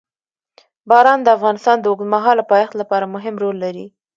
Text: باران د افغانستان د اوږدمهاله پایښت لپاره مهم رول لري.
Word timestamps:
باران 0.89 1.19
د 1.23 1.27
افغانستان 1.37 1.77
د 1.79 1.85
اوږدمهاله 1.91 2.43
پایښت 2.51 2.73
لپاره 2.81 3.11
مهم 3.15 3.35
رول 3.43 3.55
لري. 3.65 3.85